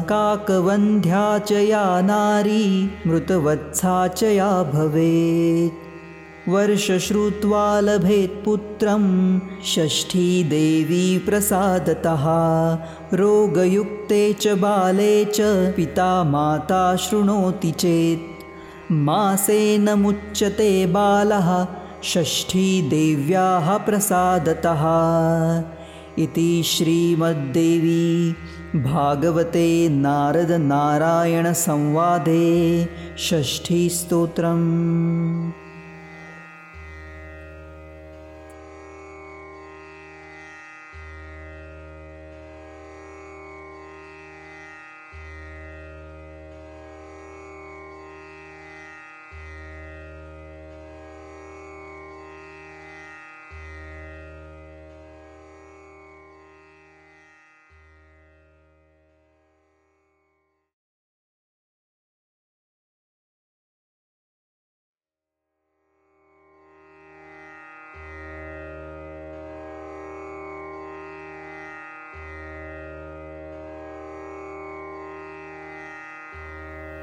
[0.01, 9.03] काकवन्ध्या च या नारी मृतवत्सा च या भवेत्। वर्षश्रुत्वा लभेत्पुत्रं
[9.65, 12.23] षष्ठी देवी प्रसादतः।
[13.17, 15.37] रोगयुक्ते च बाले च
[15.77, 21.67] पिता माता शृणोति चेत्। मासेन मुच्यते बालः
[22.03, 24.83] षष्ठीदेव्याः प्रसादतः
[26.19, 28.31] इति श्रीमद्देवी
[28.83, 30.83] भागवते नारदनारायणसंवादे
[33.27, 34.69] षष्ठीस्तोत्रम्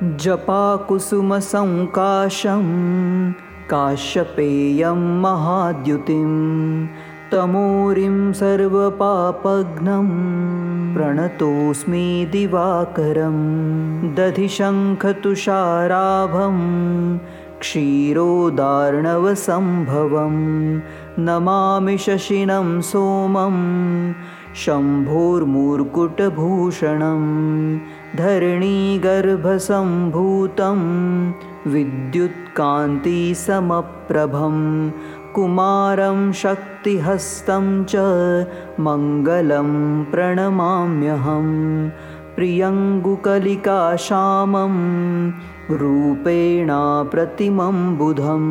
[0.02, 2.62] जपाकुसुमसङ्काशं
[3.70, 6.30] काश्यपेयं महाद्युतिं
[7.32, 10.08] तमोरिं सर्वपापघ्नं
[10.94, 13.36] प्रणतोऽस्मि दिवाकरं
[14.16, 14.96] दधिशङ्खतुषाराभं
[17.60, 20.34] क्षीरोदार्णवसम्भवं
[21.26, 23.56] नमामि शशिनं सोमं
[24.64, 27.22] शम्भोर्मूर्कुटभूषणं
[28.18, 30.80] धरणीगर्भसम्भूतं
[31.72, 34.56] विद्युत्कान्तिसमप्रभं
[35.34, 37.92] कुमारं शक्तिहस्तं च
[38.86, 39.70] मङ्गलं
[40.12, 41.48] प्रणमाम्यहं
[42.36, 44.74] प्रियङ्गुकलिकाश्यामं
[45.80, 46.80] रूपेणा
[47.12, 48.46] प्रतिमं बुधं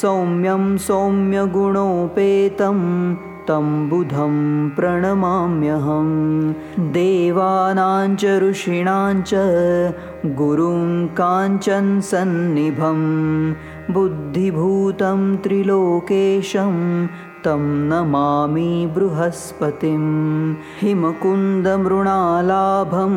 [0.00, 2.78] सौम्यं सौम्यगुणोपेतं
[3.50, 6.08] तं बुधं प्रणमाम्यहं।
[6.78, 9.34] देवानां च ऋषीणां च
[10.26, 12.98] गुरुं काञ्चनसन्निभं
[13.94, 17.06] बुद्धिभूतं त्रिलोकेशं
[17.44, 20.02] तं नमामि बृहस्पतिं
[20.80, 23.14] हिमकुन्दमृणालाभं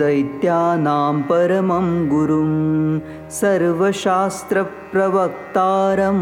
[0.00, 2.50] दैत्यानां परमं गुरुं
[3.40, 6.18] सर्वशास्त्रप्रवक्तारं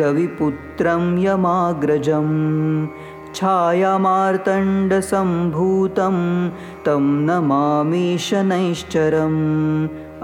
[0.00, 2.34] रविपुत्रं यमाग्रजम्
[3.38, 6.16] छायामार्तण्डसम्भूतं
[6.86, 9.42] तं नमामि शनैश्चरम्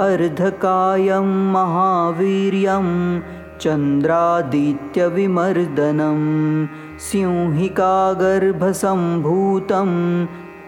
[0.07, 2.89] अर्धकायं महावीर्यं
[3.63, 6.21] चन्द्रादित्यविमर्दनं
[7.09, 9.93] सिंहिकागर्भसम्भूतं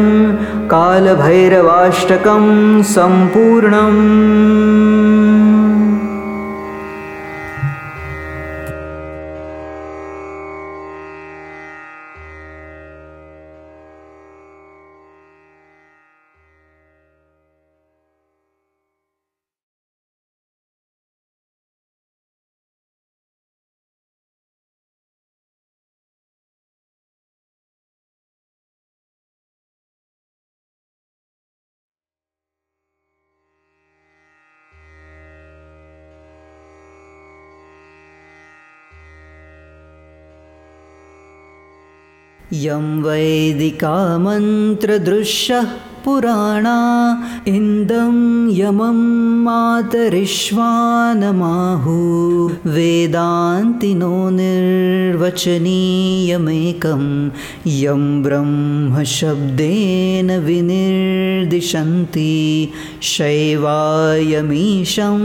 [0.73, 2.43] कालभैरवाष्टकं
[2.95, 4.03] सम्पूर्णम्
[42.63, 45.69] यं वैदिकामन्त्रदृश्यः
[46.05, 46.77] पुराणा
[47.47, 48.15] इन्दं
[48.57, 48.99] यमं
[49.45, 50.35] मातरिश्वानमाहु
[52.75, 57.03] वेदान्तिनो निर्वचनीयमेकं
[57.81, 62.37] यं ब्रह्मशब्देन विनिर्दिशन्ति।
[63.13, 65.19] शैवायमीशं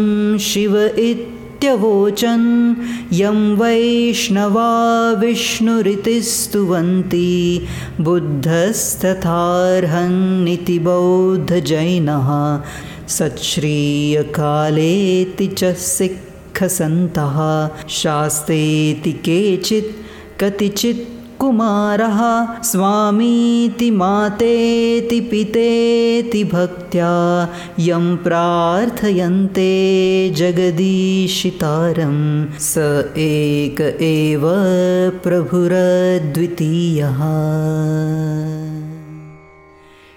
[0.48, 1.33] शिव इति
[1.72, 2.74] वोचन्
[3.12, 7.66] यं वैष्णवा विष्णुरिति स्तुवन्ति
[8.00, 12.62] बुद्धस्तथार्हन्निति बौद्धजैनः।
[13.08, 19.96] सच्छ्रीयकालेति च सिक्खसन्तः शास्तेति केचित्
[20.40, 21.13] कतिचित्
[21.44, 32.74] कुमारः स्वामीति मातेति पितेति भक्त्या यं प्रार्थयन्ते जगदीशितारं। स
[33.16, 34.42] एक एव
[35.22, 37.20] प्रभुरद्वितीयः।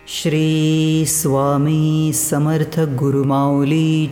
[0.07, 4.07] श्रीस्वामी समर्थगुरुमाौली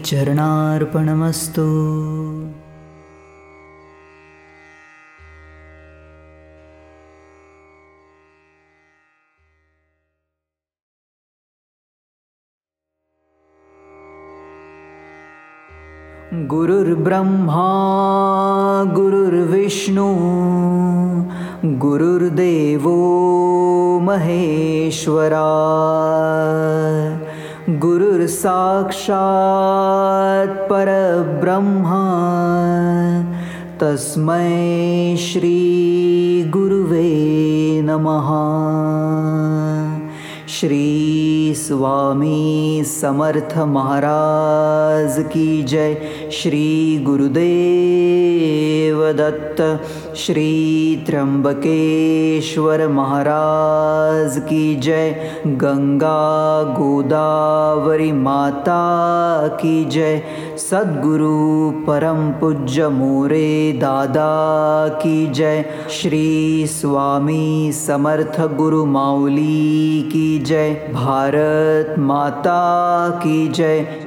[16.43, 17.65] गुरुर्ब्रह्मा
[18.95, 20.07] गुरुर्विष्णु
[21.63, 22.95] गुरुर्देवो
[23.99, 25.45] महेश्वरा
[27.69, 28.69] गुरुर्साक्षात्
[30.69, 32.03] परब्रह्मा
[33.81, 37.09] तस्मै श्रीगुरुवे
[37.81, 38.29] नमः।
[40.47, 41.04] श्री
[41.55, 48.34] स्वामी समर्थ महाराज की जय। श्री गुरुदेव
[48.95, 49.61] दत्त
[50.17, 55.11] श्री त्र्यंबकेश्वर महाराज की जय
[55.63, 56.17] गंगा
[56.77, 58.77] गोदावरी माता
[59.61, 60.21] की जय
[60.59, 64.27] सद्गुरु परम पूज्य मोरे दादा
[65.01, 72.59] की जय श्री स्वामी समर्थ गुरु माउली की जय भारत माता
[73.23, 74.04] की जय